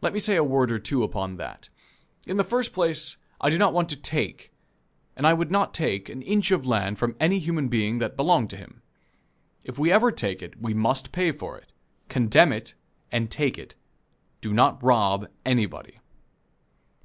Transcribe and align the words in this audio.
Let 0.00 0.12
me 0.12 0.18
say 0.18 0.34
a 0.34 0.42
word 0.42 0.72
or 0.72 0.80
two 0.80 1.04
upon 1.04 1.36
that. 1.36 1.68
In 2.26 2.36
the 2.36 2.42
first 2.42 2.72
place 2.72 3.18
I 3.40 3.48
do 3.48 3.56
not 3.58 3.72
want 3.72 3.88
to 3.90 3.96
take, 3.96 4.50
and 5.14 5.24
I 5.24 5.34
would 5.34 5.52
not 5.52 5.72
take, 5.72 6.08
an 6.08 6.20
inch 6.20 6.50
of 6.50 6.66
land 6.66 6.98
from 6.98 7.14
any 7.20 7.38
human 7.38 7.68
being 7.68 8.00
that 8.00 8.16
belonged 8.16 8.50
to 8.50 8.56
him. 8.56 8.82
If 9.62 9.78
we 9.78 9.92
ever 9.92 10.10
take 10.10 10.42
it, 10.42 10.60
we 10.60 10.74
must 10.74 11.12
pay 11.12 11.30
for 11.30 11.56
it 11.58 11.70
condemn 12.08 12.52
it 12.52 12.74
and 13.12 13.30
take 13.30 13.56
it 13.56 13.76
do 14.40 14.52
not 14.52 14.82
rob 14.82 15.28
anybody. 15.46 15.96